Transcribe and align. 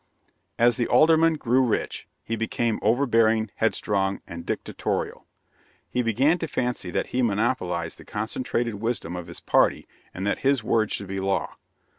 As 0.57 0.77
the 0.77 0.87
Alderman 0.87 1.35
grew 1.35 1.61
rich, 1.61 2.07
he 2.23 2.35
became 2.35 2.79
overbearing, 2.81 3.51
headstrong, 3.57 4.19
and 4.25 4.47
dictatorial. 4.47 5.27
He 5.91 6.01
began 6.01 6.39
to 6.39 6.47
fancy 6.47 6.89
that 6.89 7.07
he 7.13 7.21
monopolized 7.21 7.99
the 7.99 8.03
concentrated 8.05 8.81
wisdom 8.81 9.15
of 9.15 9.27
his 9.27 9.39
party, 9.39 9.87
and 10.11 10.25
that 10.25 10.39
his 10.39 10.63
word 10.63 10.91
should 10.91 11.05
be 11.05 11.19
law. 11.19 11.55